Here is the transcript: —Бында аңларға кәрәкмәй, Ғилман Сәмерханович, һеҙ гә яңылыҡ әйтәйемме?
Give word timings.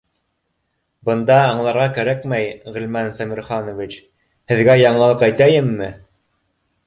—Бында 1.09 1.35
аңларға 1.49 1.83
кәрәкмәй, 1.97 2.47
Ғилман 2.77 3.13
Сәмерханович, 3.19 3.99
һеҙ 4.53 4.63
гә 4.69 4.77
яңылыҡ 4.83 5.27
әйтәйемме? 5.31 5.91